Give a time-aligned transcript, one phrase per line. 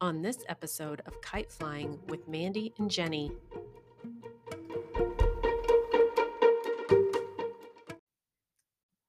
[0.00, 3.32] on this episode of Kite Flying with Mandy and Jenny.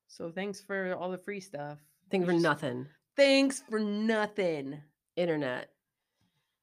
[0.07, 1.79] So thanks for all the free stuff.
[2.09, 2.87] Thanks for nothing.
[3.15, 4.79] Thanks for nothing.
[5.15, 5.69] Internet.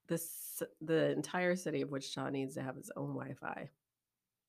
[0.08, 3.70] This the entire city of Wichita needs to have its own Wi-Fi.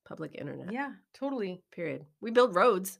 [0.06, 0.72] Public internet.
[0.72, 1.62] Yeah, totally.
[1.72, 2.06] Period.
[2.22, 3.00] We build roads.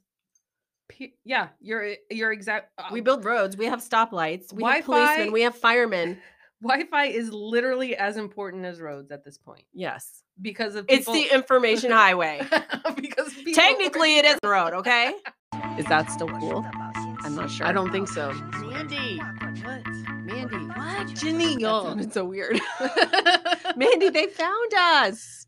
[1.24, 2.72] Yeah, you're you're exact.
[2.78, 3.56] Uh, We build roads.
[3.56, 4.52] We have stoplights.
[4.52, 5.32] We have Wi-Fi- policemen.
[5.32, 6.18] We have firemen.
[6.62, 10.22] Wi-Fi is literally as important as roads at this point Yes.
[10.40, 12.40] because of It's the information highway.
[12.96, 15.14] because people Technically, it is a road, okay?
[15.78, 16.66] Is that still cool?
[17.20, 17.66] I'm not sure.
[17.66, 18.32] I don't think so.
[18.32, 19.18] Mandy.
[19.18, 19.86] What?
[20.24, 20.56] Mandy.
[20.56, 21.06] What?
[21.14, 21.84] Jenny, That y'all.
[21.86, 22.58] sounded so weird.
[23.76, 25.46] Mandy, they found us.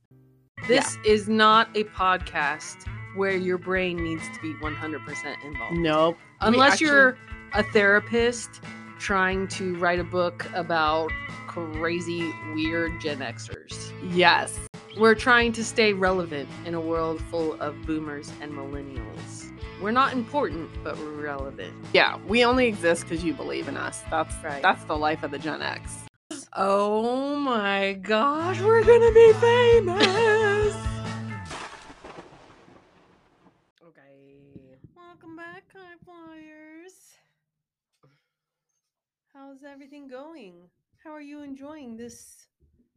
[0.67, 2.87] This is not a podcast
[3.17, 5.77] where your brain needs to be 100% involved.
[5.77, 6.19] Nope.
[6.41, 7.19] Unless actually- you're
[7.55, 8.61] a therapist
[8.99, 11.11] trying to write a book about
[11.47, 13.93] crazy, weird Gen Xers.
[14.13, 14.59] Yes.
[14.99, 19.53] We're trying to stay relevant in a world full of boomers and millennials.
[19.81, 21.73] We're not important, but we're relevant.
[21.93, 24.03] Yeah, we only exist because you believe in us.
[24.11, 24.63] That's Right.
[24.63, 25.99] That's the life of the Gen X.
[26.55, 30.88] Oh my gosh, we're gonna be famous!
[39.39, 40.69] How's everything going?
[41.05, 42.49] How are you enjoying this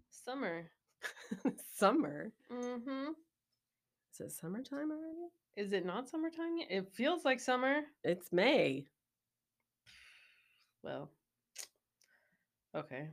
[0.10, 0.72] summer?
[1.76, 2.32] Summer.
[2.52, 3.10] Mm-hmm.
[4.12, 5.30] Is it summertime already?
[5.56, 6.68] Is it not summertime yet?
[6.72, 7.82] It feels like summer.
[8.04, 8.86] It's May.
[10.82, 11.12] Well,
[12.76, 13.10] okay.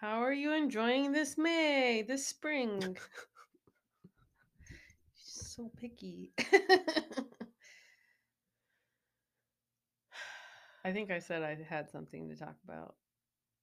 [0.00, 2.80] How are you enjoying this May, this spring?
[5.16, 6.30] She's so picky.
[10.86, 12.94] I think I said I had something to talk about.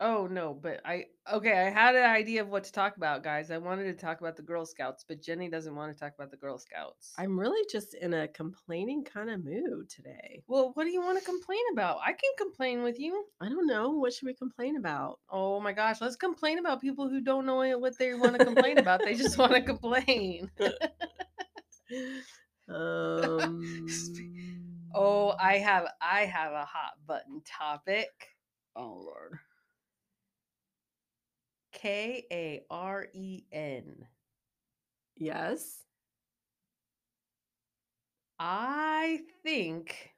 [0.01, 3.49] Oh no, but I okay, I had an idea of what to talk about, guys.
[3.49, 6.31] I wanted to talk about the Girl Scouts, but Jenny doesn't want to talk about
[6.31, 7.13] the Girl Scouts.
[7.17, 10.43] I'm really just in a complaining kind of mood today.
[10.47, 11.99] well, what do you want to complain about?
[12.05, 13.23] I can complain with you.
[13.39, 13.91] I don't know.
[13.91, 15.19] What should we complain about?
[15.29, 18.79] Oh my gosh, let's complain about people who don't know what they want to complain
[18.79, 18.99] about.
[19.05, 20.51] They just want to complain.
[22.69, 23.87] Um,
[24.93, 28.09] Oh, I have I have a hot button topic.
[28.75, 29.39] oh Lord.
[31.71, 34.07] K A R E N.
[35.15, 35.83] Yes.
[38.39, 40.11] I think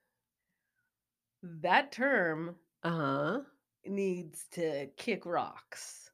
[1.43, 3.41] that term Uh huh.
[3.85, 6.11] needs to kick rocks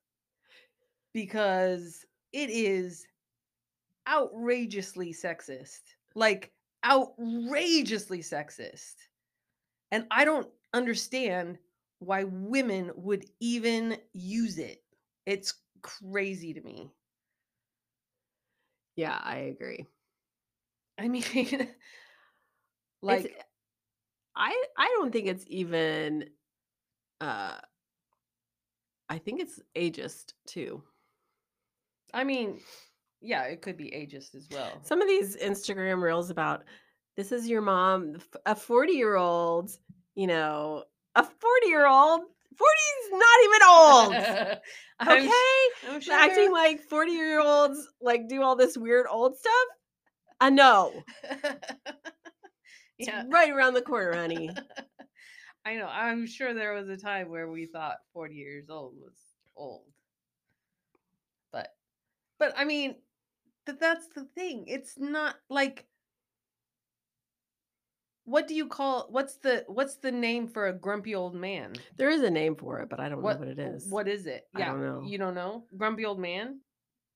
[1.13, 3.05] because it is
[4.07, 5.81] outrageously sexist.
[6.15, 6.51] Like
[6.85, 8.95] outrageously sexist.
[9.91, 11.59] And I don't understand
[11.99, 14.83] why women would even use it.
[15.25, 16.91] It's crazy to me.
[18.95, 19.87] Yeah, I agree.
[20.97, 21.71] I mean, It's-
[23.01, 23.45] like
[24.35, 26.29] I I don't think it's even.
[27.21, 27.59] Uh,
[29.09, 30.83] I think it's ageist too.
[32.13, 32.59] I mean,
[33.21, 34.81] yeah, it could be ageist as well.
[34.83, 36.63] Some of these Instagram reels about
[37.15, 39.71] this is your mom, a 40 year old,
[40.15, 40.83] you know,
[41.15, 42.21] a 40 year old.
[42.57, 42.73] 40
[43.03, 44.57] is not even old.
[44.99, 45.27] I'm Okay.
[45.27, 49.53] s- I'm sure Acting like 40 year olds like do all this weird old stuff.
[49.53, 51.03] Uh, I know.
[52.99, 54.51] It's yeah, right around the corner, honey.
[55.65, 55.87] I know.
[55.87, 59.13] I'm sure there was a time where we thought 40 years old was
[59.55, 59.85] old.
[61.51, 61.69] But
[62.37, 62.95] but I mean,
[63.71, 64.65] but that's the thing.
[64.67, 65.85] It's not like
[68.25, 71.73] what do you call what's the what's the name for a grumpy old man?
[71.95, 73.87] There is a name for it, but I don't What know what it is.
[73.89, 74.43] What is it?
[74.55, 75.03] I don't know.
[75.05, 75.63] You don't know?
[75.77, 76.59] Grumpy old man?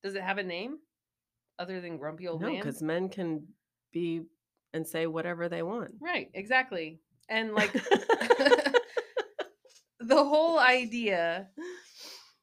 [0.01, 0.77] Does it have a name
[1.59, 2.57] other than grumpy old no, man?
[2.57, 3.45] because men can
[3.91, 4.21] be
[4.73, 5.91] and say whatever they want.
[5.99, 6.99] Right, exactly.
[7.27, 8.81] And like the
[10.09, 11.49] whole idea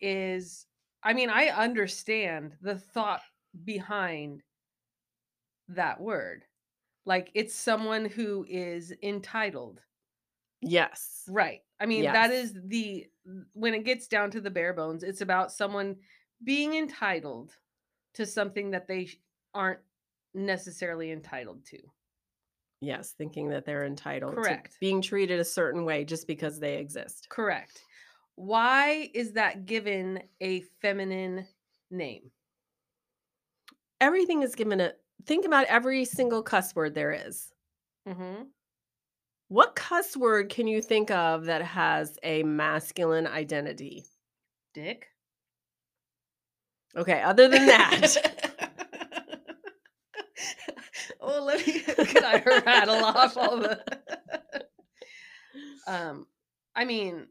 [0.02, 0.66] is
[1.02, 3.22] I mean, I understand the thought
[3.64, 4.42] behind
[5.68, 6.44] that word.
[7.04, 9.80] Like it's someone who is entitled.
[10.60, 11.24] yes.
[11.28, 11.60] Right.
[11.80, 12.44] I mean, that Yes.
[12.44, 13.06] is the
[13.54, 15.96] when it gets down to the bare bones, it's about someone
[16.44, 17.56] being entitled
[18.14, 19.08] to something that they
[19.54, 19.80] aren't
[20.34, 21.78] necessarily entitled to.
[22.80, 24.72] Yes, thinking that they're entitled Correct.
[24.74, 27.28] to being treated a certain way just because they exist.
[27.28, 27.82] Correct.
[28.34, 31.46] Why is that given a feminine
[31.90, 32.30] name?
[34.02, 34.92] Everything is given a
[35.26, 37.52] think about every single cuss word there is.
[38.08, 38.42] Mm-hmm.
[39.46, 44.04] What cuss word can you think of that has a masculine identity?
[44.74, 45.06] Dick.
[46.96, 48.16] Okay, other than that.
[51.20, 53.80] oh, let me can I rattle off all the
[55.86, 56.26] um
[56.74, 57.28] I mean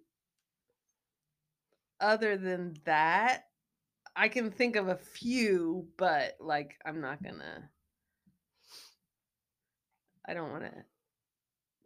[2.00, 3.44] other than that,
[4.16, 7.70] I can think of a few, but like I'm not gonna
[10.28, 10.86] I don't wanna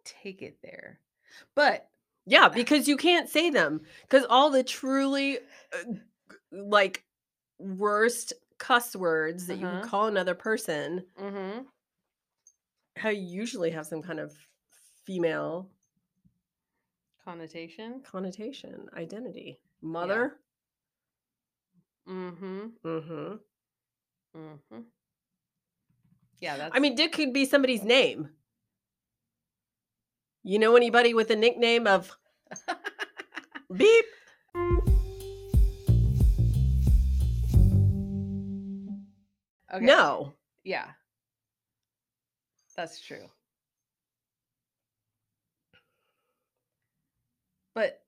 [0.03, 0.99] take it there.
[1.55, 1.89] But
[2.25, 3.81] yeah, because you can't say them.
[4.01, 5.39] Because all the truly
[5.73, 5.93] uh,
[6.51, 7.03] like
[7.59, 9.81] worst cuss words that you Uh-huh.
[9.81, 11.59] can call another person hmm
[12.97, 14.33] how you usually have some kind of
[15.05, 15.69] female
[17.23, 18.01] connotation.
[18.03, 19.59] connotation, identity.
[19.81, 20.37] Mother.
[22.07, 22.65] Mm-hmm.
[22.85, 23.33] Mm-hmm.
[24.37, 24.81] Mm-hmm.
[26.39, 28.29] Yeah, that's I mean, Dick could be somebody's name.
[30.43, 32.15] You know anybody with a nickname of
[33.75, 34.05] beep?
[39.73, 39.85] okay.
[39.85, 40.33] No.
[40.63, 40.85] Yeah.
[42.75, 43.29] That's true.
[47.73, 48.04] But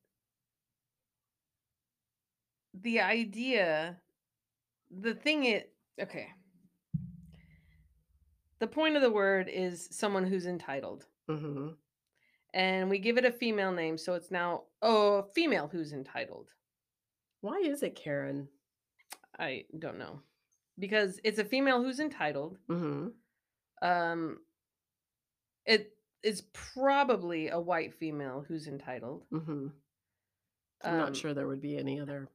[2.82, 3.98] the idea,
[4.92, 6.28] the thing it okay.
[8.60, 11.06] The point of the word is someone who's entitled.
[11.30, 11.70] Mm-hmm.
[12.54, 16.50] And we give it a female name, so it's now oh, a female who's entitled.
[17.42, 18.48] Why is it Karen?
[19.38, 20.22] I don't know.
[20.80, 22.58] Because it's a female who's entitled.
[22.70, 23.08] Mm-hmm.
[23.88, 24.40] Um
[25.66, 25.94] it
[26.24, 29.26] is probably a white female who's entitled.
[29.32, 29.68] Mm-hmm.
[30.84, 32.28] I'm Um, not sure there would be any other.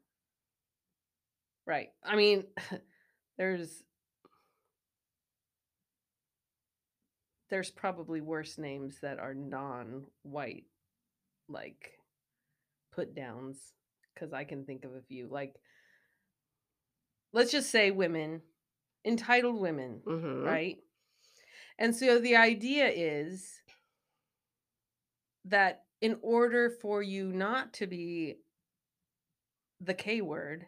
[1.66, 1.88] Right.
[2.04, 2.44] I mean,
[3.38, 3.82] there's
[7.50, 10.64] there's probably worse names that are non-white
[11.48, 11.98] like
[12.92, 13.74] put downs
[14.16, 15.28] cuz I can think of a few.
[15.28, 15.54] Like
[17.32, 18.42] let's just say women,
[19.04, 20.44] entitled women, Mm-hmm.
[20.44, 20.78] right?
[21.78, 23.60] And so the idea is
[25.44, 28.36] that in order for you not to be
[29.80, 30.66] the K word,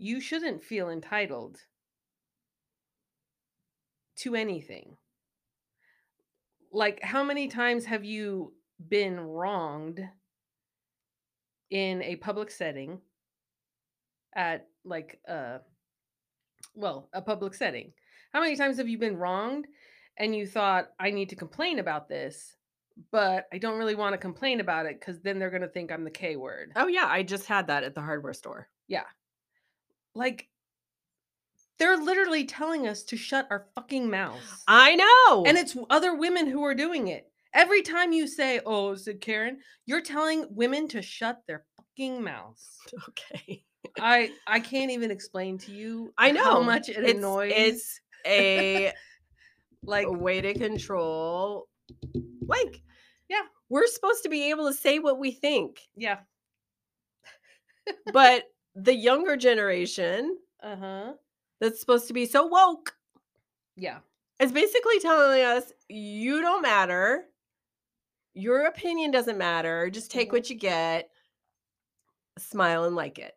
[0.00, 1.58] you shouldn't feel entitled
[4.16, 4.96] to anything.
[6.72, 8.54] Like, how many times have you
[8.88, 10.00] been wronged
[11.70, 12.98] in a public setting
[14.34, 15.58] at like uh
[16.74, 17.92] well, a public setting?
[18.32, 19.66] How many times have you been wronged
[20.16, 22.56] and you thought I need to complain about this,
[23.12, 25.92] but I don't really want to complain about it cuz then they're going to think
[25.92, 26.72] I'm the K word.
[26.74, 28.70] Oh yeah, I just had that at the hardware store.
[28.88, 29.04] Yeah.
[30.14, 30.48] Like
[31.78, 34.62] they're literally telling us to shut our fucking mouths.
[34.68, 35.44] I know.
[35.46, 37.26] and it's other women who are doing it.
[37.54, 42.22] Every time you say, "Oh, is it Karen?" you're telling women to shut their fucking
[42.22, 42.78] mouths.
[43.08, 43.64] okay.
[43.98, 48.00] I I can't even explain to you I know how much it It's- annoys It's
[48.26, 48.92] a
[49.82, 51.66] like a way to control.
[52.46, 52.82] Like,
[53.28, 53.42] Yeah.
[53.70, 56.18] we're supposed to be able to say what we think, yeah.
[58.12, 58.44] but
[58.74, 61.14] the younger generation Uh-huh.
[61.60, 62.96] that's supposed to be so woke
[63.76, 64.00] Yeah.
[64.38, 67.26] it's basically telling us you don't matter.
[68.34, 69.90] Your opinion doesn't matter.
[69.90, 70.32] Just take Mhm.
[70.32, 71.10] what you get.
[72.38, 73.36] Smile and like it.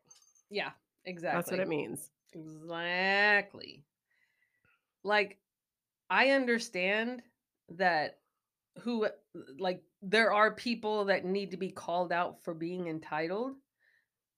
[0.50, 0.72] Yeah.
[1.06, 1.38] Exactly.
[1.38, 2.12] That's what it means.
[2.34, 3.84] Exactly.
[5.04, 5.40] Like
[6.10, 7.24] I understand
[7.70, 8.20] that
[8.80, 9.08] who
[9.58, 13.56] like there are people that need to be called out for being entitled,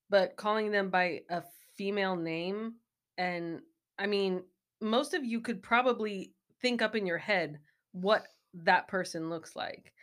[0.09, 1.43] but calling them by a
[1.75, 2.75] female name
[3.17, 3.61] and
[3.97, 4.43] I mean,
[4.81, 7.59] most of you could probably think up in your head
[7.93, 9.93] what that person looks like.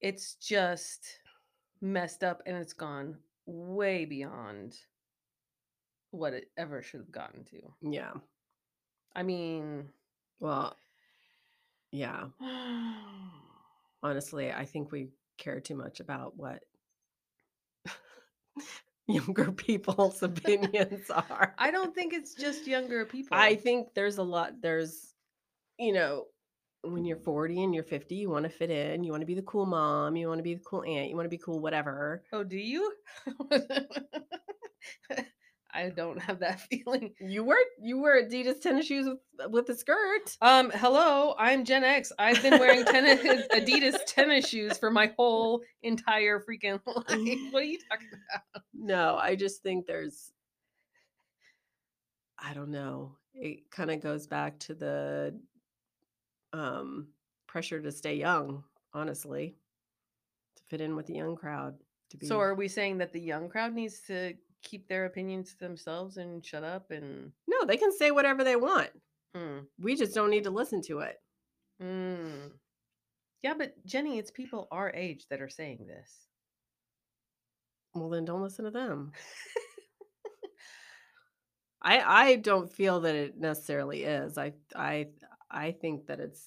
[0.00, 1.20] It's just
[1.80, 4.76] messed up and it's gone way beyond
[6.10, 7.60] what it ever should have gotten to.
[7.82, 8.12] Yeah.
[9.14, 9.88] I mean,
[10.40, 10.76] Well,
[11.90, 12.26] yeah.
[14.02, 15.08] Honestly, I think we
[15.38, 16.62] care too much about what
[19.06, 21.54] younger people's opinions are.
[21.58, 23.36] I don't think it's just younger people.
[23.36, 25.14] I think there's a lot there's
[25.78, 26.24] you know
[26.82, 29.34] when you're 40 and you're 50 you want to fit in you want to be
[29.34, 31.58] the cool mom you want to be the cool aunt you want to be cool
[31.60, 32.92] whatever oh, do you?
[35.72, 37.14] I don't have that feeling.
[37.20, 41.84] you wear you wear adidas tennis shoes with with a skirt Um, hello, I'm Gen
[41.84, 42.10] X.
[42.18, 43.20] I've been wearing tennis
[43.52, 47.52] Adidas tennis shoes for my whole entire freaking life.
[47.52, 48.62] What are you talking about?
[48.72, 50.30] no i just think there's
[52.38, 55.34] i don't know it kind of goes back to the
[56.52, 57.08] um
[57.46, 58.62] pressure to stay young
[58.94, 59.56] honestly
[60.56, 61.74] to fit in with the young crowd
[62.10, 62.26] to be.
[62.26, 66.16] So are we saying that the young crowd needs to keep their opinions to themselves
[66.16, 68.90] and shut up and no, they can say whatever they want.
[69.36, 71.16] mm, We just don't need to listen to it.
[71.82, 72.50] mm.
[73.42, 76.10] Yeah, but Jenny, it's people our age that are saying this.
[77.94, 79.12] Well, then don't listen to them.
[81.82, 84.36] I I don't feel that it necessarily is.
[84.36, 85.08] I I
[85.50, 86.44] I think that it's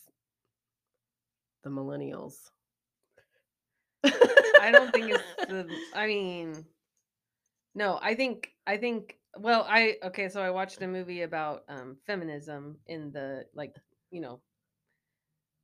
[1.64, 2.36] the millennials.
[4.04, 6.66] I don't think it's the I mean
[7.76, 11.98] no, I think I think well, I okay, so I watched a movie about um
[12.06, 13.76] feminism in the like,
[14.12, 14.42] you know,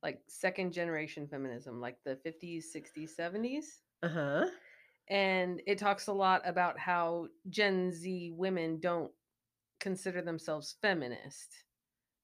[0.02, 3.82] like second generation feminism, like the 50s, 60s, 70s.
[4.02, 4.46] uh-huh.
[5.08, 9.10] And it talks a lot about how Gen Z women don't
[9.80, 11.64] consider themselves feminist.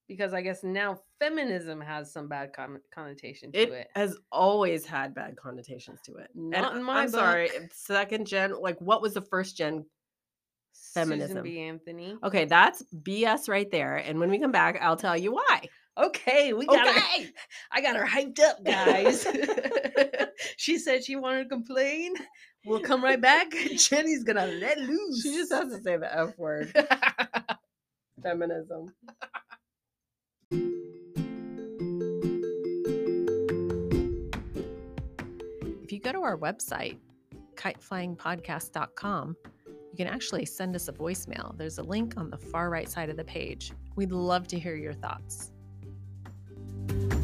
[0.06, 3.88] Because I guess now feminism has some bad con- connotation to It, it.
[3.94, 6.28] has always had bad connotations to it.
[6.34, 7.62] Not and in my I'm sorry, book.
[7.64, 9.84] if second gen, like what was the first gen?
[10.92, 11.28] feminism.
[11.28, 11.60] Susan B.
[11.60, 12.16] Anthony.
[12.22, 13.96] Okay, that's BS right there.
[13.96, 15.68] And when we come back, I'll tell you why.
[15.96, 17.24] Okay, we got her.
[17.72, 19.26] I got her hyped up, guys.
[20.56, 22.14] she said she wanted to complain.
[22.66, 23.50] We'll come right back.
[23.76, 25.22] Jenny's gonna let loose.
[25.22, 26.72] She just has to say the F word.
[28.22, 28.92] Feminism.
[35.94, 36.98] You go to our website,
[37.54, 39.36] kiteflyingpodcast.com,
[39.66, 41.56] you can actually send us a voicemail.
[41.56, 43.70] There's a link on the far right side of the page.
[43.94, 45.52] We'd love to hear your thoughts.
[46.90, 47.14] okay.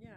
[0.00, 0.14] Yeah.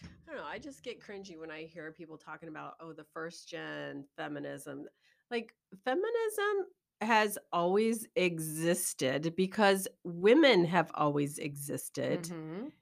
[0.00, 0.44] I don't know.
[0.46, 4.86] I just get cringy when I hear people talking about, oh, the first gen feminism.
[5.30, 6.68] Like, feminism
[7.04, 12.28] has always existed because women have always existed.
[12.28, 12.72] Mhm,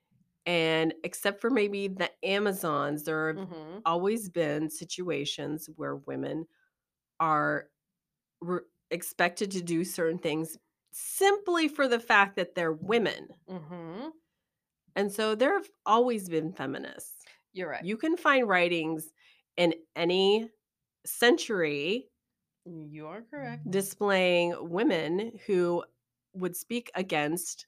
[0.45, 3.83] And except for maybe the Amazons, there have mhm.
[3.85, 6.47] always been situations where women
[7.19, 7.69] are
[8.41, 8.61] re-
[8.91, 10.57] expected to do certain things
[10.93, 13.29] simply for the fact that they're women.
[13.47, 14.11] Mhm.
[14.95, 17.25] And so there have always been feminists.
[17.53, 17.85] You're right.
[17.85, 19.13] You can find writings
[19.57, 20.49] in any
[21.05, 22.09] century
[22.65, 23.69] You are correct.
[23.69, 25.83] displaying women who
[26.33, 27.67] would speak against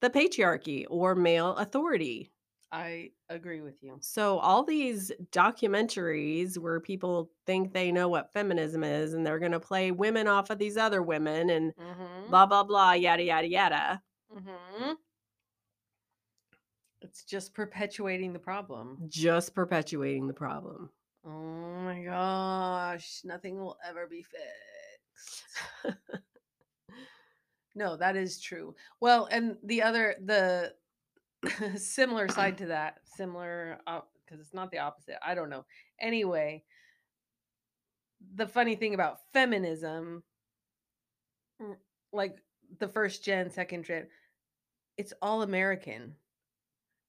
[0.00, 2.30] the patriarchy or male authority.
[2.70, 3.98] I agree with you.
[4.00, 9.52] So all these documentaries where people think they know what feminism is and they're going
[9.52, 12.28] to play women off of these other women and Mhm.
[12.30, 14.02] blah blah blah yada yada yada.
[14.32, 14.98] Mhm.
[17.00, 19.04] It's just perpetuating the problem.
[19.08, 20.90] Just perpetuating the problem.
[21.26, 25.42] Oh my gosh, nothing will ever be fixed.
[27.74, 28.74] no, that is true.
[29.00, 30.74] Well, and the other the
[31.76, 33.78] similar side to that, similar
[34.24, 35.16] because it's not the opposite.
[35.26, 35.64] I don't know.
[36.00, 36.64] Anyway,
[38.34, 40.22] the funny thing about feminism
[42.12, 42.36] like
[42.78, 44.06] the first gen, second gen,
[44.96, 46.14] it's all American.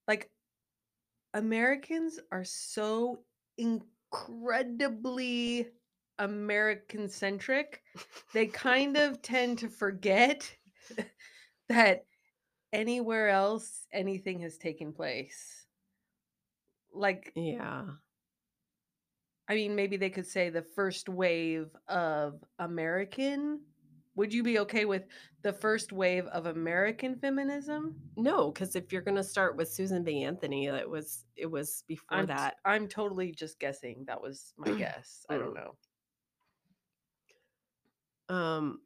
[0.08, 0.30] Like
[1.34, 3.20] Americans are so
[4.16, 5.68] incredibly
[6.20, 7.82] American centric.
[8.34, 10.56] They kind of tend to forget
[11.70, 12.06] that
[12.74, 15.66] anywhere else anything has taken place.
[16.94, 17.86] Like, Yeah.
[19.48, 23.62] I mean, maybe they could say the first wave of American.
[24.16, 25.08] Would you be okay with
[25.42, 28.02] the first wave of American feminism?
[28.18, 30.24] No, because if you're going to start with Susan B.
[30.24, 32.56] Anthony, it was it was before I'm that.
[32.64, 34.06] I'm totally just guessing.
[34.06, 35.26] That was my guess.
[35.30, 35.56] I don't Mm.
[35.56, 35.78] know.
[38.30, 38.82] Um,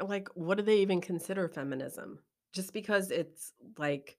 [0.00, 2.20] like, what do they even consider feminism?
[2.52, 4.18] Just because it's like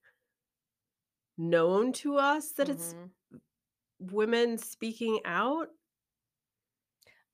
[1.38, 3.12] known to us that it's Mhm.
[4.00, 5.70] women speaking out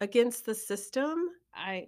[0.01, 1.29] against the system.
[1.53, 1.87] I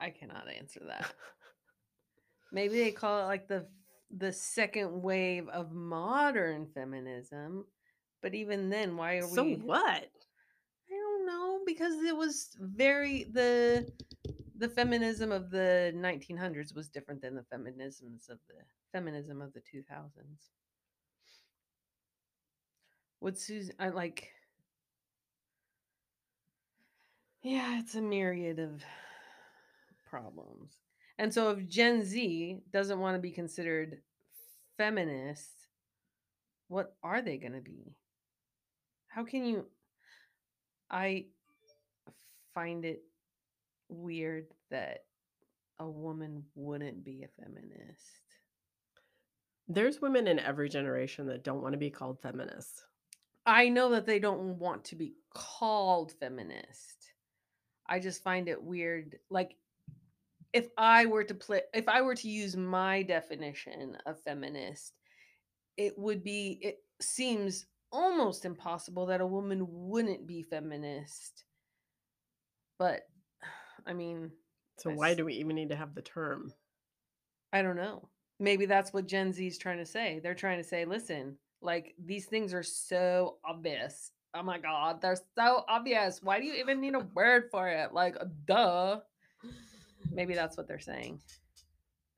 [0.00, 1.12] I cannot answer that.
[2.52, 3.66] Maybe they call it like the
[4.16, 7.66] the second wave of modern feminism,
[8.22, 9.54] but even then, why are so we?
[9.54, 9.82] what?
[10.88, 13.90] I don't know because it was very the
[14.58, 18.54] the feminism of the 1900s was different than the feminisms of the
[18.92, 20.50] feminism of the 2000s.
[23.20, 23.74] Would Susan?
[23.78, 24.30] I like.
[27.48, 28.82] Yeah, it's a myriad of
[30.10, 30.72] problems.
[31.16, 33.98] And so if Gen Z doesn't want to be considered
[34.76, 35.68] feminist,
[36.66, 37.94] what are they going to be?
[39.06, 39.66] How can you
[40.90, 41.26] I
[42.52, 43.04] find it
[43.88, 45.04] weird that
[45.78, 48.24] a woman wouldn't be a feminist.
[49.68, 52.82] There's women in every generation that don't want to be called feminists.
[53.46, 57.05] I know that they don't want to be called feminist.
[57.88, 59.18] I just find it weird.
[59.30, 59.56] Like,
[60.52, 64.94] if I were to play, if I were to use my definition of feminist,
[65.76, 71.44] it would be, it seems almost impossible that a woman wouldn't be feminist.
[72.78, 73.02] But,
[73.86, 74.32] I mean,
[74.78, 76.52] So I why s- do we even need to have the term?
[77.52, 78.08] I don't know.
[78.38, 80.20] Maybe that's what Gen Z is trying to say.
[80.22, 84.12] They're trying to say, listen, like these things are so obvious.
[84.36, 86.22] Oh my god, they're so obvious.
[86.22, 87.94] Why do you even need a word for it?
[87.94, 88.16] Like,
[88.46, 89.00] duh.
[90.12, 91.20] Maybe that's what they're saying.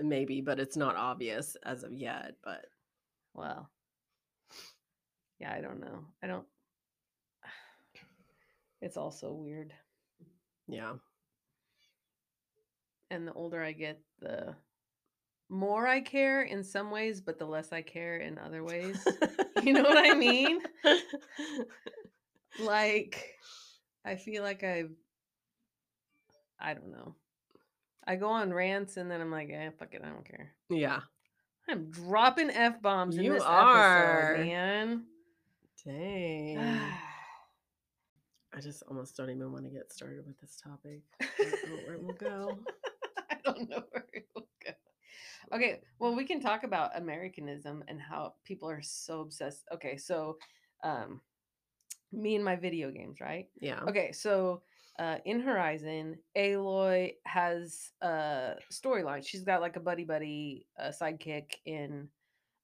[0.00, 2.34] Maybe, but it's not obvious as of yet.
[2.42, 2.66] But
[3.34, 3.70] Well,
[5.38, 6.00] yeah, I don't know.
[6.22, 6.46] I don't.
[8.80, 9.72] It's also weird.
[10.68, 10.92] yeah.
[13.10, 14.54] And the older I get, the
[15.48, 19.06] more I care in some ways, but the less I care in other ways.
[19.64, 20.60] You know what I mean?
[22.60, 23.34] like
[24.04, 24.90] i feel like i've
[26.60, 27.14] i don't know
[28.06, 31.00] i go on rants and then i'm like eh, fuck it i don't care yeah.
[31.68, 34.34] i'm dropping f-bombs in You this are.
[34.34, 35.04] episode man
[35.84, 36.58] Dang.
[38.54, 41.02] I just almost don't even want to get started with this topic.
[41.22, 42.58] I don't know where it will go.
[43.30, 44.72] i don't know where it will go
[45.54, 50.36] okay well we can talk about americanism and how people are so obsessed okay so
[50.84, 51.20] um
[52.12, 53.80] me and my video games right Yeah.
[53.88, 54.62] Okay, so
[54.98, 59.24] uh, in Horizon, Aloy has a storyline.
[59.24, 62.08] She's got like a buddy buddy uh, sidekick in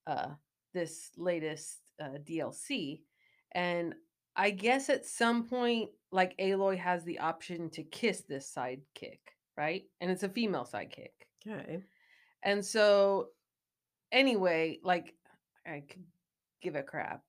[0.09, 0.31] uh,
[0.73, 3.03] this latest uh, DLC,
[3.53, 3.95] and
[4.35, 9.21] I guess at some point, like Aloy has the option to kiss this sidekick,
[9.57, 9.85] right?
[10.01, 11.15] And it's a female sidekick,
[11.49, 11.79] Okay.
[12.43, 13.29] and so
[14.11, 15.15] anyway, like
[15.65, 16.03] I could
[16.63, 17.23] give a crap.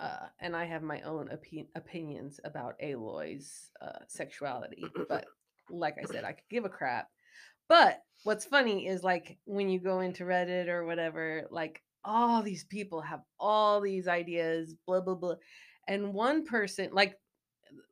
[0.00, 5.26] Uh, and I have my own opi- opinions about Aloy's uh, sexuality, but
[5.70, 7.08] like I said, I could give a crap.
[7.68, 12.64] But what's funny is like when you go into Reddit or whatever, like all these
[12.64, 15.34] people have all these ideas, blah blah blah,
[15.86, 17.16] and one person like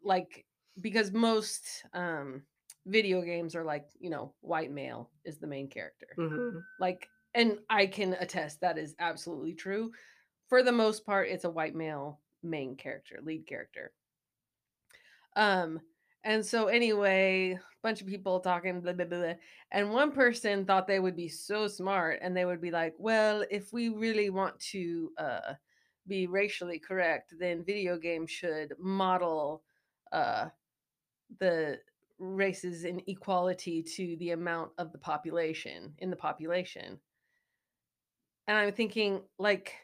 [0.03, 0.47] like
[0.81, 2.43] because most um
[2.87, 6.63] video games are like you know white male is the main character Mhm.
[6.81, 9.93] like and i can attest that is absolutely true
[10.49, 13.93] for the most part it's a white male main character lead character.
[15.37, 15.81] Um
[16.25, 19.35] and so anyway a bunch of people talking blah blah blah
[19.71, 23.45] and one person thought they would be so smart and they would be like well
[23.51, 25.55] if we really want to uh
[26.09, 29.63] be racially correct then video games should model
[30.11, 30.47] uh
[31.39, 31.79] the
[32.19, 36.99] races in equality to the amount of the population in the population.
[38.47, 39.75] And I'm thinking, like,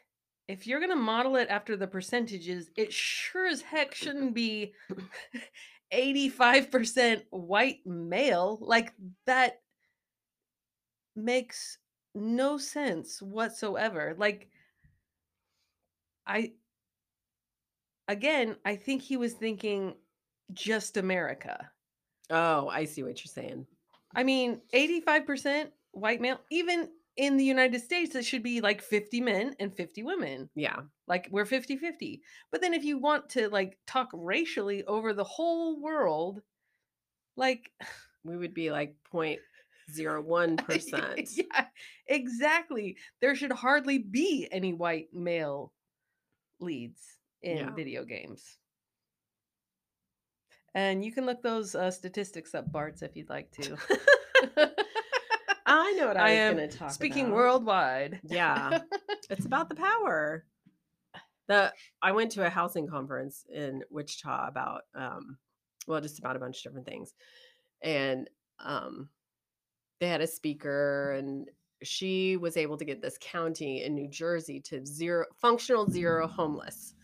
[0.47, 4.73] if you're gonna model it after the percentages, it sure as heck shouldn't be
[5.93, 8.57] 85% white male.
[8.61, 8.93] Like
[9.25, 9.61] that
[11.15, 11.77] makes
[12.13, 14.15] no sense whatsoever.
[14.17, 14.49] Like
[16.27, 16.53] I
[18.07, 19.95] again, I think he was thinking
[20.53, 21.71] just America.
[22.29, 23.65] Oh, I see what you're saying.
[24.15, 29.21] I mean, 85% white male, even in the United States, it should be like 50
[29.21, 30.49] men and 50 women.
[30.55, 30.81] Yeah.
[31.07, 35.23] like we're 50 50 but then if you want to like talk racially over the
[35.23, 36.41] whole world
[37.37, 37.71] like
[38.25, 41.29] We would be like 0.01%.
[41.37, 41.65] yeah
[42.07, 45.71] exactly there should hardly be any white male
[46.59, 47.03] leads
[47.43, 47.69] in Yeah.
[47.75, 48.57] video games
[50.73, 53.77] and you can look those uh, statistics up barts if you'd like to
[55.65, 57.35] I know what I, I was am going to talk speaking about.
[57.35, 58.79] worldwide Yeah.
[59.29, 60.45] it's about the power.
[61.47, 65.37] The I went to a housing conference in Wichita about um
[65.87, 67.13] well just about a bunch of different things.
[67.81, 69.09] And um
[69.99, 71.49] they had a speaker and
[71.83, 76.95] she was able to get this county in New Jersey to zero functional zero homeless,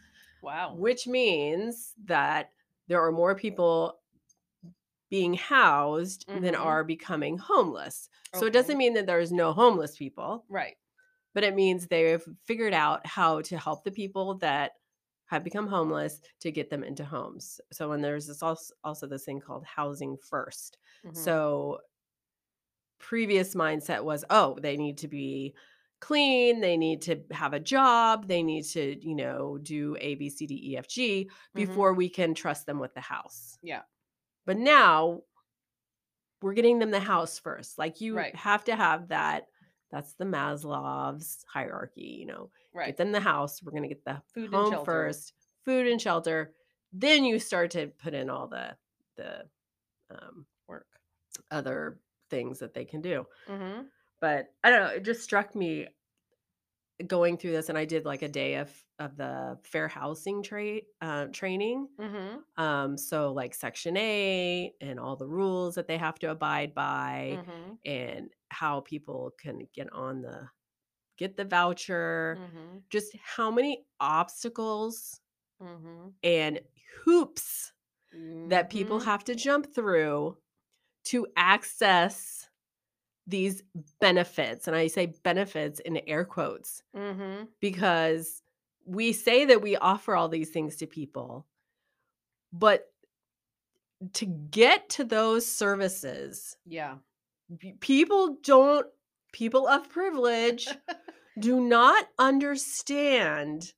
[0.42, 2.52] wow which means that
[2.88, 4.01] there are more people
[5.12, 6.56] being housed than Mhm.
[6.56, 8.10] are becoming homeless.
[8.34, 10.78] So it doesn't mean that there's no homeless people right
[11.36, 14.74] but it means they've figured out how to help the people that
[15.28, 17.62] have become homeless to get them into homes.
[17.72, 21.42] So when there's this also, also this thing called housing 1st Mhm.
[21.42, 21.82] So
[23.00, 25.56] previous mindset was, oh, they need to be
[26.00, 30.30] clean, they need to have a job, they need to, you know, do A B
[30.30, 31.82] C D E F G Mhm.
[31.82, 33.58] before we can trust them with the house.
[33.62, 33.84] yeah
[34.46, 35.22] But now
[36.42, 37.78] we're getting them the house first.
[37.78, 38.36] Like you Right.
[38.36, 39.48] have to have that.
[39.92, 42.50] That's the Maslow's hierarchy, you know.
[42.74, 42.88] Right.
[42.88, 43.62] Get them the house.
[43.62, 44.86] We're gonna get the Food and home shelter.
[44.86, 45.34] first,
[45.66, 46.54] food and shelter.
[46.94, 48.76] Then you start to put in all the
[49.18, 49.44] the
[50.10, 50.88] um, Work.
[51.52, 52.00] other
[52.30, 53.28] things that they can do.
[53.48, 53.82] Mm-hmm.
[54.22, 54.96] But I don't know.
[54.96, 55.88] It just struck me
[57.08, 60.84] going through this, and I did like a day of of the fair housing trade
[61.02, 61.88] uh, training.
[62.00, 62.64] Mm-hmm.
[62.64, 67.40] Um, so like Section Eight and all the rules that they have to abide by,
[67.40, 67.74] Mm-hmm.
[67.86, 70.50] and how people can get on the
[71.18, 72.38] get the voucher.
[72.40, 72.78] Mm-hmm.
[72.90, 75.20] Just how many obstacles
[75.62, 76.08] Mm-hmm.
[76.24, 76.60] and
[77.06, 77.72] hoops
[78.50, 79.06] that people Mhm.
[79.06, 80.38] have to jump through
[81.06, 82.41] to access
[83.28, 83.64] these
[84.00, 84.68] benefits.
[84.68, 87.48] And I say benefits in air quotes Mhm.
[87.60, 88.42] because
[88.86, 91.46] we say that we offer all these things to people,
[92.52, 92.92] but
[94.14, 96.98] to get to those services, Yeah.
[97.80, 98.88] people don't,
[99.32, 100.68] people of privilege
[101.40, 103.74] do not understand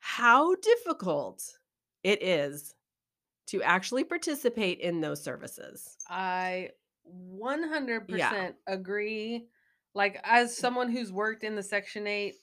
[0.00, 1.58] how difficult
[2.02, 2.74] it is
[3.48, 5.98] to actually participate in those services.
[6.08, 6.70] I
[7.06, 9.46] 100% agree.
[9.94, 12.34] Like as someone who's worked in the Section 8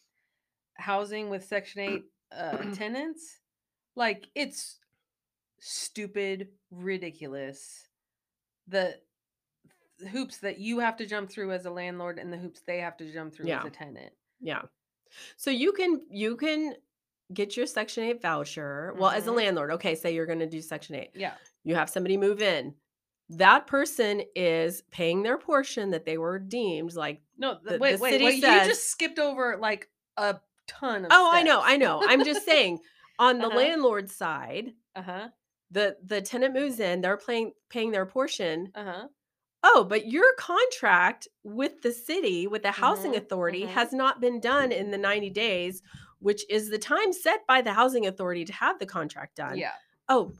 [0.75, 3.39] housing with Section 8 uh tenants,
[3.95, 4.77] like it's
[5.59, 7.87] stupid, ridiculous.
[8.67, 8.95] The
[10.11, 12.95] hoops that you have to jump through as a landlord and the hoops they have
[12.97, 14.13] to jump through as a tenant.
[14.39, 14.61] Yeah.
[15.37, 16.75] So you can you can
[17.33, 18.93] get your section 8 voucher.
[18.97, 19.35] Well, as a Mhm.
[19.35, 21.11] landlord, okay, say you're going to do section 8.
[21.15, 21.33] Yeah.
[21.63, 22.73] You have somebody move in.
[23.29, 28.01] That person is paying their portion that they were deemed like No, The- wait, the
[28.01, 28.35] wait, city wait.
[28.35, 32.01] you says- just skipped over like a ton of Oh, I know, I know.
[32.03, 32.79] I'm just saying
[33.19, 33.55] on the Uh-huh.
[33.57, 35.29] landlord side, Uh-huh.
[35.71, 38.71] the the tenant moves in, they're paying paying their portion.
[38.73, 39.07] Uh-huh.
[39.63, 43.67] Oh, but your contract with the city, with the housing Mhm, authority, mhm.
[43.67, 45.81] has not been done in the 90 days,
[46.19, 49.57] which is the time set by the housing authority to have the contract done.
[49.57, 49.73] Yeah.
[50.07, 50.33] Oh,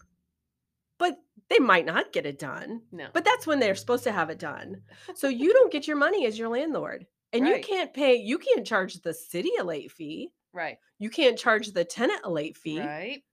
[1.50, 2.82] they might not get it done.
[2.92, 3.08] No.
[3.14, 3.80] But that's when they're mm-hmm.
[3.80, 4.82] supposed to have it done.
[5.16, 7.06] So you don't get your money as your landlord.
[7.34, 10.32] And you can't pay, you can't charge the city a late fee.
[10.54, 10.78] right.
[10.98, 12.80] You can't charge the tenant a late fee.
[12.80, 13.24] Right.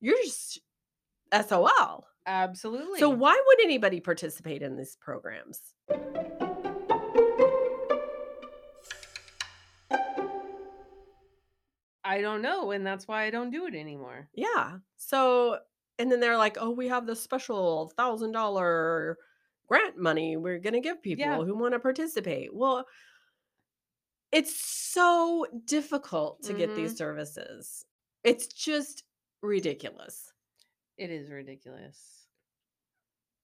[0.00, 0.60] You're just
[1.32, 2.06] SOL.
[2.26, 2.98] Absolutely.
[2.98, 5.60] So why would anybody participate in these programs?
[12.04, 14.28] I don't know, and that's why I don't do it anymore.
[14.32, 14.78] Yeah.
[14.96, 15.58] So,
[15.98, 19.16] and then they're like, oh, we have the special thousand dollar
[19.68, 21.36] grant money we're going to give people Yeah.
[21.42, 22.54] who want to participate.
[22.54, 22.86] Well,
[24.32, 26.76] it's so difficult to get Mm-hmm.
[26.82, 27.84] these services.
[28.24, 29.04] It's just
[29.42, 30.32] ridiculous.
[30.98, 31.98] It is ridiculous.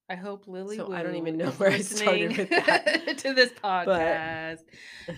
[0.08, 0.76] I hope Lily.
[0.76, 3.18] So I don't even know where I started with that.
[3.18, 4.58] to this podcast.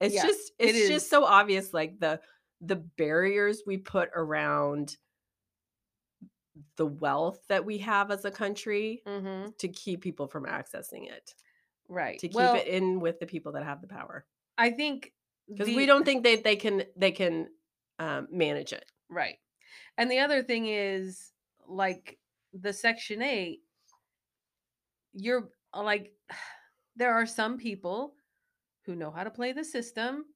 [0.00, 2.20] It's Yeah, just it it's just so obvious like the
[2.60, 4.96] the barriers we put around
[6.76, 11.34] the wealth that we have as a country hmm to keep people from accessing it.
[11.88, 12.18] Right.
[12.20, 14.26] To keep well, it in with the people that have the power.
[14.56, 15.12] I think
[15.48, 17.48] Because the- we don't think that they can they can
[17.98, 18.84] um, manage it.
[19.08, 19.38] Right.
[19.98, 21.32] And the other thing is
[21.66, 22.18] like
[22.52, 23.60] the section 8
[25.14, 26.12] you're uh, like
[26.96, 28.14] there are some people
[28.84, 30.26] who know how to play the system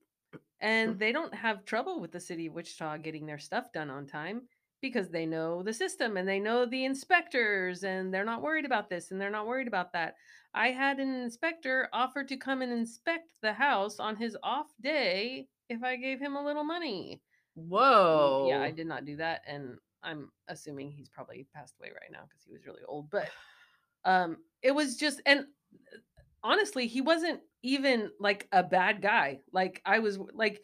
[0.61, 4.07] and they don't have trouble with the city of Wichita getting their stuff done on
[4.07, 4.43] time
[4.81, 8.89] because they know the system and they know the inspectors and they're not worried about
[8.91, 10.17] this and they're not worried about that.
[10.55, 15.49] I had an inspector offer to come and inspect the house on his off day
[15.69, 17.21] if I gave him a little money.
[17.55, 18.45] Whoa.
[18.47, 22.11] Mm, Yeah, I did not do that, and I'm assuming he's probably passed away right
[22.13, 23.11] now because he was really old.
[23.11, 23.29] But
[24.05, 25.99] um, it was just, and uh,
[26.43, 29.41] honestly, he wasn't even like a bad guy.
[29.53, 30.63] Like I was, like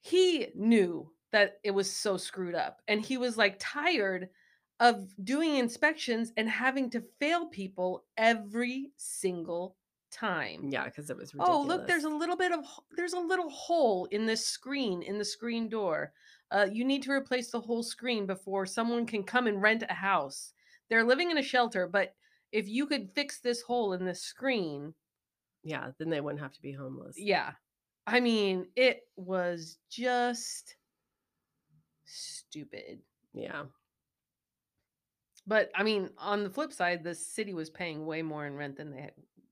[0.00, 4.28] he knew that it was so screwed up, and he was like tired
[4.80, 9.76] of doing inspections and having to fail people every single
[10.10, 10.68] time.
[10.70, 11.64] Yeah, because it was ridiculous.
[11.64, 12.64] Oh, look, there's a little bit of
[12.96, 16.12] there's a little hole in this screen in the screen door.
[16.50, 19.94] Uh, you need to replace the whole screen before someone can come and rent a
[19.94, 20.52] house.
[20.90, 22.14] They're living in a shelter, but
[22.50, 24.92] if you could fix this hole in the screen,
[25.64, 27.16] yeah, then they wouldn't have to be homeless.
[27.18, 27.52] yeah.
[28.06, 30.74] I mean, it was just
[32.04, 33.00] stupid.
[33.34, 33.64] Yeah.
[35.46, 38.76] But I mean, on the flip side, the city was paying way more in rent
[38.76, 39.10] than they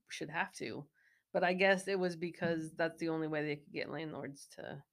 [0.09, 0.85] should have to.
[1.33, 2.21] But I guess it was mm-hmm.
[2.21, 4.83] because that's the only way they could get landlords to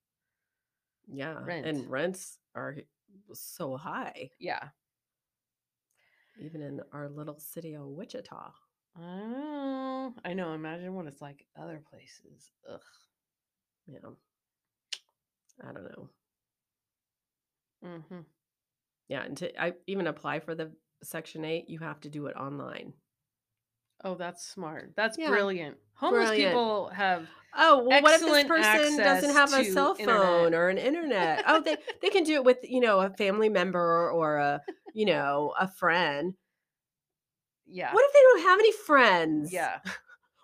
[1.07, 1.39] Yeah.
[1.43, 1.67] Rent.
[1.67, 2.77] And rents are
[3.33, 4.69] so high, yeah.
[6.41, 8.53] even in our little city of Wichita.
[9.01, 10.55] Oh, I know.
[10.55, 12.51] Imagine what it's like other places.
[12.71, 12.81] Ugh.
[13.87, 13.99] Yeah.
[15.63, 16.11] I don't know.
[17.83, 18.21] Hmm
[19.09, 22.37] Yeah, and to I even apply for the Section 8, you have to do it
[22.37, 22.95] online.
[24.05, 24.93] Oh, that's smart.
[24.97, 25.79] That's Yeah, brilliant.
[25.95, 26.55] Homeless brilliant.
[26.55, 29.95] people have Oh, well, what if this Excellent person doesn't access have a to cell
[29.99, 30.45] internet.
[30.45, 31.43] phone or an internet?
[31.47, 34.63] Oh, they they can do it with, you know, a family member or a,
[34.93, 36.35] you know, a friend.
[37.67, 37.93] yeah.
[37.93, 39.53] What if they don't have any friends?
[39.53, 39.81] Yeah.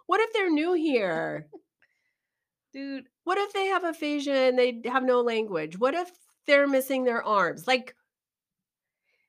[0.07, 1.49] What if they're new here?
[2.73, 5.79] Dude, What if they have aphasia and they have no language?
[5.79, 6.11] What if
[6.47, 7.67] they're missing their arms?
[7.67, 7.97] Like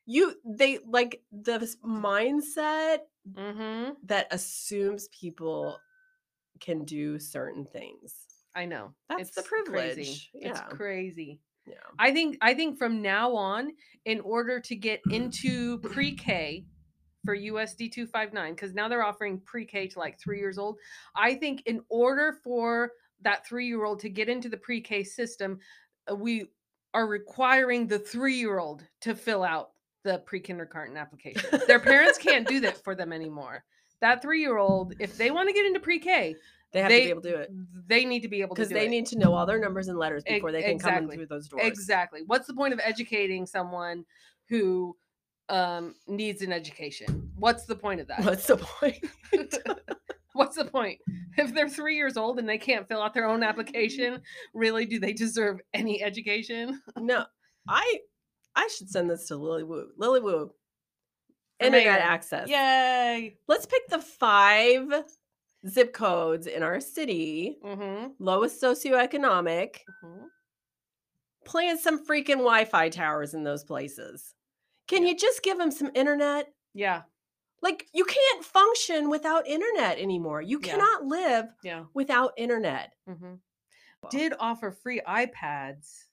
[0.06, 3.00] you they like the s- mindset
[3.36, 5.80] hmm that assumes people
[6.60, 8.28] can do certain things.
[8.56, 8.94] I know.
[9.10, 10.04] That's the It's Crazy.
[10.04, 10.30] privilege.
[10.34, 11.42] It's crazy.
[11.68, 11.76] Yeah.
[11.98, 13.72] I think I think from now on,
[14.06, 16.66] in order to get into pre-K
[17.24, 20.78] for USD 259, because now they're offering pre-K to like three years old.
[21.16, 25.60] I think in order for that three-year-old to get into the pre-K system,
[26.12, 26.48] uh, we
[26.96, 29.72] are requiring the three-year-old to fill out
[30.06, 31.60] the pre-kindergarten application.
[31.68, 33.66] Their parents can't do that for them anymore.
[34.00, 36.36] That three-year-old, if they want to get into pre-K,
[36.72, 37.52] They have they to be able to do it
[37.88, 38.90] They need to be able to because they it.
[38.90, 41.50] need to know all their numbers and letters before they can come in through those
[41.50, 41.66] doors.
[41.66, 42.22] Exactly.
[42.26, 44.06] What's the point of educating someone
[44.48, 44.96] who
[45.50, 47.30] um, needs an education?
[47.36, 48.24] What's the point of that?
[48.24, 49.04] What's the point?
[50.36, 51.00] What's the point?
[51.38, 54.22] If they're three years old and they can't fill out their own application,
[54.54, 56.82] really, do they deserve any education?
[56.98, 57.26] no,
[57.68, 58.00] I
[58.56, 59.90] I should send this to Lily Wu.
[59.98, 60.22] Lily.
[60.22, 60.50] For
[61.60, 62.50] Internet access.
[62.50, 63.38] Yay!
[63.48, 65.04] Let's pick the five
[65.68, 68.08] zip codes in our city, Mm-hmm.
[68.20, 69.78] lowest socioeconomic.
[71.46, 74.34] Plant some freaking Wi-Fi towers in those places.
[74.88, 75.10] Can Yeah.
[75.10, 76.52] you just give them some internet?
[76.74, 77.04] Yeah.
[77.66, 80.40] Like you can't function without internet anymore.
[80.40, 80.72] You Yeah.
[80.74, 81.86] cannot live Yeah.
[81.96, 82.94] without internet.
[83.08, 83.38] hmm
[84.12, 86.04] Did offer free iPads.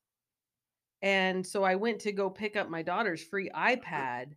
[1.02, 4.32] And so I went to go pick up my daughter's free iPad.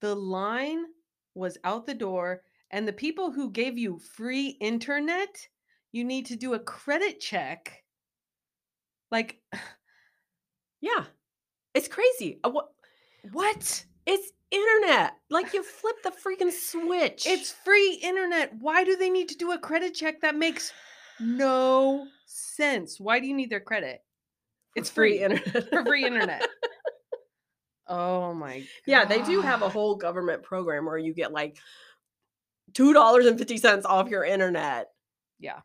[0.00, 0.86] The line
[1.34, 5.46] was out the door, and the people who gave you free internet,
[5.92, 7.84] you need to do a credit check.
[9.10, 9.42] Like,
[10.80, 11.04] Yeah.
[11.74, 12.40] It's crazy.
[12.42, 12.72] Uh, what
[13.32, 13.84] what?
[14.06, 15.12] it's internet.
[15.30, 17.26] Like you flip the freaking switch.
[17.26, 18.52] It's free internet.
[18.58, 20.20] Why do they need to do a credit check?
[20.20, 20.72] That makes
[21.20, 22.98] no sense.
[23.00, 24.02] Why do you need their credit?
[24.74, 25.68] for It's free internet.
[25.70, 26.46] for free internet.
[27.88, 28.68] Oh my god.
[28.86, 31.56] Yeah, they do have a whole government program where you get like
[32.72, 34.88] two dollars and fifty cents off your internet,
[35.40, 35.60] Yeah.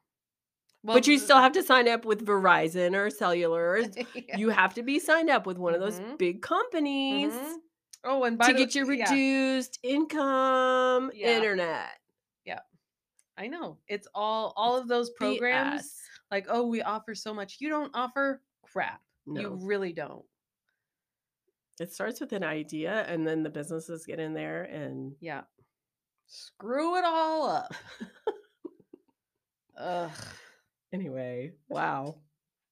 [0.84, 3.82] but you still have to sign up with Verizon or cellular.
[4.16, 4.38] Yeah.
[4.38, 6.18] You have to be signed up with one of those Mhm.
[6.18, 7.56] big companies Mhm.
[8.22, 11.36] Oh, and to the- get your yeah, reduced income Yeah.
[11.38, 11.92] internet
[12.46, 12.60] Yeah.
[13.38, 13.80] I know.
[13.88, 15.82] It's all all of those programs.
[15.84, 16.02] BS.
[16.32, 17.58] Like, oh, we offer so much.
[17.60, 19.02] You don't offer crap.
[19.26, 19.42] No.
[19.42, 20.26] You really don't.
[21.80, 25.42] it starts with an idea, and then the businesses get in there and Yeah.
[26.28, 27.74] Screw it all up.
[29.78, 30.12] Ugh.
[30.94, 31.54] anyway.
[31.70, 32.16] Wow,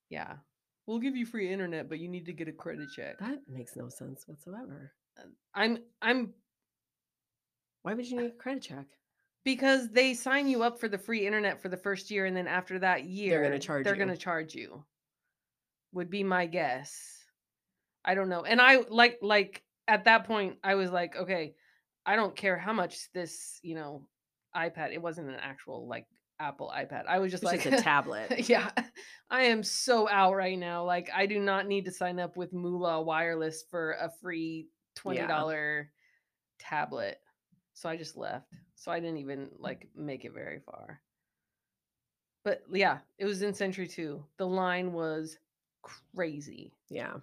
[0.10, 0.38] Yeah.
[0.86, 3.18] We'll give you free internet, but you need to get a credit check.
[3.20, 4.92] that makes no sense whatsoever.
[5.18, 5.24] Uh,
[5.54, 6.34] I'm I'm
[7.84, 8.86] Why would you uh, need a credit check?
[9.46, 12.48] because they sign you up for the free internet for the first year and then
[12.48, 14.00] after that year they're gonna charge they're you.
[14.00, 14.86] going to charge you
[15.92, 16.96] would be my guess
[18.06, 21.54] i don't know and i like like at that point i was like okay
[22.06, 24.08] i don't care how much this you know
[24.56, 26.06] ipad it wasn't an actual like
[26.40, 28.48] apple ipad i was just It's like just a tablet.
[28.48, 28.72] yeah
[29.30, 32.54] i am so out right now like i do not need to sign up with
[32.54, 35.88] moolah wireless for a free $20
[36.60, 37.20] tablet
[37.74, 41.02] so i just left so i didn't even like make it very far
[42.44, 45.38] but yeah it was in century 2 the line was
[46.16, 47.16] crazy Yeah,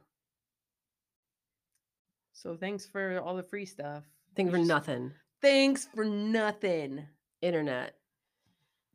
[2.33, 4.05] so thanks for all the free stuff
[4.37, 5.13] Thanks for just- nothing.
[5.43, 7.07] thanks for nothing
[7.43, 7.97] internet.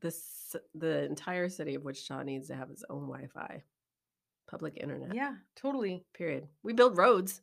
[0.02, 3.64] This the entire city of Wichita needs to have its own Wi-Fi,
[4.48, 5.14] public internet.
[5.16, 6.48] yeah totally Period.
[6.64, 7.42] We build roads.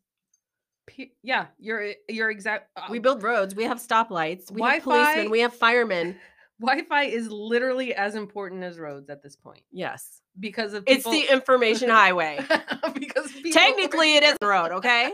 [1.23, 3.55] Yeah you're you're exact uh, We build roads.
[3.55, 4.51] We have stoplights.
[4.51, 5.31] We have Wi-Fi- policemen.
[5.31, 6.16] We have firemen.
[6.61, 11.27] wi-fi is literally as important as roads at this point Yes, because of it's the
[11.31, 12.38] information highway.
[12.95, 14.73] because Technically, it is a road.
[14.73, 15.12] Okay.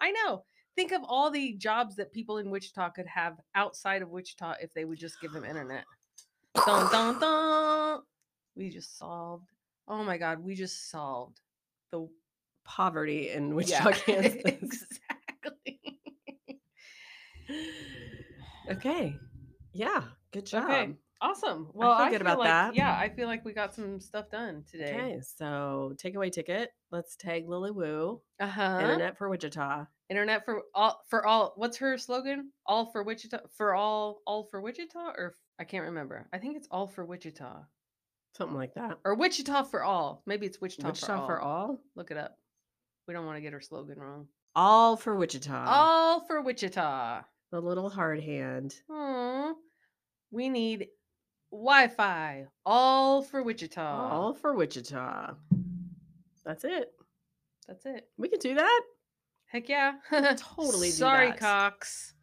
[0.00, 0.44] I know.
[0.76, 4.74] Think of all the jobs that people in Wichita could have outside of Wichita if
[4.74, 5.84] they would just give them internet.
[6.54, 8.00] Dun, dun, dun.
[8.54, 9.48] We just solved.
[9.88, 11.40] Oh my God, we just solved
[11.92, 12.06] the
[12.66, 14.34] Poverty in Wichita, Kansas.
[14.44, 15.80] exactly.
[18.70, 19.16] Okay.
[19.72, 20.02] Yeah,
[20.32, 20.64] good job.
[20.64, 20.94] Okay.
[21.20, 21.70] Awesome.
[21.72, 22.74] Well, I feel I good feel about like, that.
[22.74, 24.92] Yeah, I feel like we got some stuff done today.
[24.94, 26.70] Okay, so takeaway ticket.
[26.90, 28.20] Let's tag Lily Wu.
[28.38, 28.78] Uh huh.
[28.82, 29.86] Internet for Wichita.
[30.10, 31.54] Internet for all for all.
[31.56, 32.50] What's her slogan?
[32.66, 33.38] All for Wichita.
[33.56, 34.20] For all.
[34.26, 35.12] All for Wichita.
[35.16, 36.28] Or I can't remember.
[36.32, 37.62] I think it's all for Wichita.
[38.36, 38.98] Something like that.
[39.04, 40.22] Or Wichita for all.
[40.26, 41.56] Maybe it's Wichita, Wichita for, for all.
[41.68, 41.78] all.
[41.94, 42.36] Look it up.
[43.06, 44.26] We don't want to get her slogan wrong.
[44.54, 45.64] All for Wichita.
[45.66, 47.22] all for Wichita.
[47.52, 48.74] The little hard hand.
[48.90, 49.52] Aw.
[50.30, 50.88] We need
[51.52, 52.46] Wi-Fi.
[52.64, 54.10] All for Wichita.
[54.10, 55.34] All for Wichita.
[56.44, 56.92] That's it.
[57.68, 58.08] That's it.
[58.16, 58.80] We can do that.
[59.46, 59.94] Heck yeah.
[60.36, 61.38] Totally do Sorry, that.
[61.38, 62.14] Cox.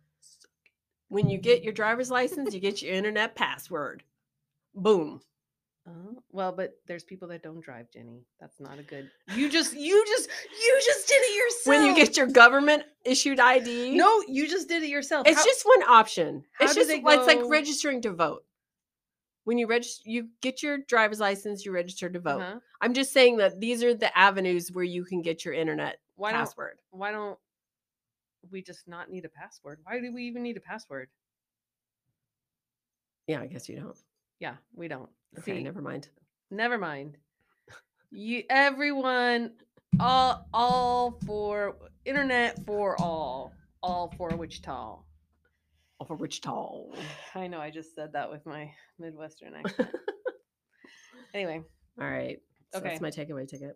[1.10, 4.04] When you get your driver's license, you get your internet password.
[4.76, 5.22] Boom.
[5.86, 8.26] Oh, well, but there's people that don't drive, Jenny.
[8.40, 9.10] That's not a good.
[9.36, 11.66] You just, you just, you just did it yourself.
[11.66, 13.96] When you get your government issued ID.
[13.96, 15.28] no, you just did it yourself.
[15.28, 16.46] It's How- just one option.
[16.62, 18.46] It's just they it's like registering to vote.
[19.44, 22.42] When you register, you get your driver's license, you register to vote.
[22.42, 22.60] Uh-huh.
[22.80, 26.32] I'm just saying that these are the avenues where you can get your internet Why
[26.32, 26.78] don't password.
[26.92, 27.38] Why don't
[28.52, 29.80] we just not need a password?
[29.84, 31.10] Why do we even need a password?
[33.28, 33.98] Yeah, I guess you don't.
[34.40, 35.10] Yeah, we don't.
[35.40, 36.10] Okay, See, never mind.
[36.52, 37.18] never mind.
[38.12, 39.52] You everyone
[40.00, 43.54] all all for internet for all.
[43.82, 44.72] All for Wichita.
[46.00, 46.86] All for Wichita.
[47.36, 49.90] I know I just said that with my Midwestern accent.
[51.34, 51.62] anyway,
[52.00, 52.40] All right.
[52.72, 52.90] So Okay.
[52.90, 53.76] that's my takeaway ticket.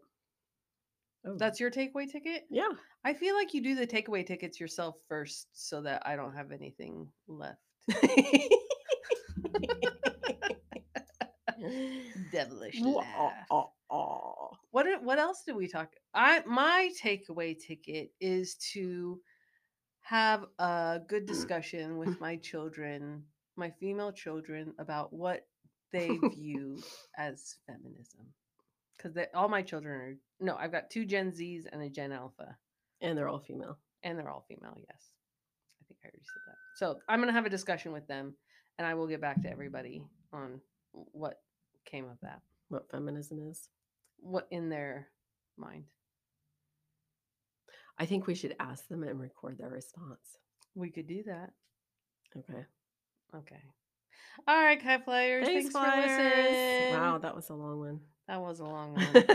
[1.25, 2.45] Oh, that's your takeaway ticket?
[2.49, 2.69] yeah.
[3.03, 6.51] I feel like you do the takeaway tickets yourself first so that I don't have
[6.51, 7.59] anything left.
[12.31, 13.33] Devilish laugh.
[14.71, 15.93] What what else did we talk?
[16.13, 19.19] I my takeaway ticket is to
[20.01, 21.27] have a good mm.
[21.27, 23.23] discussion with my children,
[23.55, 25.47] my female children, about what
[25.91, 26.77] they view
[27.17, 28.25] as feminism.
[28.97, 32.57] Because all my children are no, I've got two Gen Zs and a Gen Alpha,
[33.01, 33.77] And they're all female.
[34.03, 34.75] and they're all female.
[34.77, 35.13] Yes,
[35.81, 36.55] I think I already said that.
[36.75, 38.35] So I'm gonna have a discussion with them,
[38.77, 41.39] and I will get back to everybody on what
[41.87, 43.69] came of that, What feminism is.
[44.19, 45.07] what in their
[45.57, 45.85] mind.
[47.97, 50.37] I think we should ask them and record their response.
[50.75, 51.49] We could do that.
[52.37, 52.65] Okay.
[53.35, 53.61] Okay.
[54.47, 55.45] All right, Kite Flyers.
[55.47, 56.93] Thanks, for listening.
[56.93, 57.99] Wow, that was a long one.
[58.27, 59.25] That was a long one.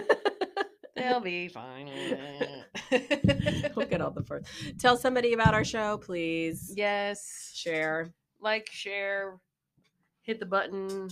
[0.94, 1.88] They'll be fine.
[3.74, 4.46] we'll get all the first.
[4.78, 6.72] Tell somebody about our show, please.
[6.76, 7.50] yes.
[7.54, 8.12] Share.
[8.40, 9.38] Like, share,
[10.22, 11.08] hit the button,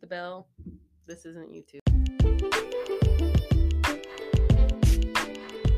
[0.00, 0.46] the bell.
[1.06, 1.80] This isn't YouTube.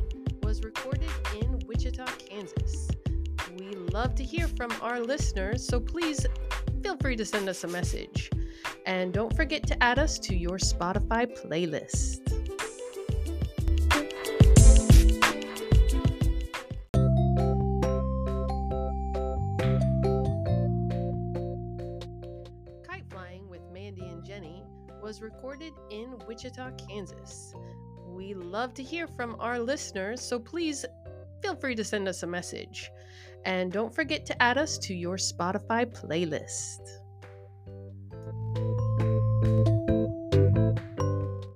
[0.42, 2.91] was recorded in Wichita, Kansas.
[3.72, 6.26] We love to hear from our listeners, so please
[6.82, 8.28] feel free to send us a message.
[8.84, 12.20] And don't forget to add us to your Spotify playlist.
[22.86, 24.64] Kite Flying with Mandy and Jenny
[25.02, 27.54] was recorded in Wichita, Kansas.
[28.06, 30.84] We love to hear from our listeners, so please
[31.40, 32.90] feel free to send us a message.
[33.44, 37.01] And don't forget to add us to your Spotify playlist.